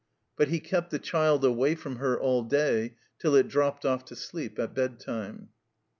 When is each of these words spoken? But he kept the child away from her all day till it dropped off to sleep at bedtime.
But 0.35 0.47
he 0.47 0.59
kept 0.59 0.89
the 0.89 0.97
child 0.97 1.45
away 1.45 1.75
from 1.75 1.97
her 1.97 2.19
all 2.19 2.41
day 2.41 2.95
till 3.19 3.35
it 3.35 3.47
dropped 3.47 3.85
off 3.85 4.03
to 4.05 4.15
sleep 4.15 4.57
at 4.57 4.73
bedtime. 4.73 5.49